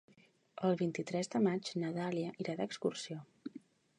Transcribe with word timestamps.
El 0.67 0.71
vint-i-tres 0.79 1.29
de 1.35 1.41
maig 1.47 1.69
na 1.83 1.93
Dàlia 1.99 2.33
irà 2.45 2.57
d'excursió. 2.63 3.21